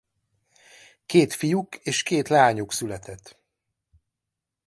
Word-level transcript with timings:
Két 1.05 1.33
fiuk 1.33 1.75
és 1.75 2.03
két 2.03 2.27
leányuk 2.29 2.73
született. 2.73 3.37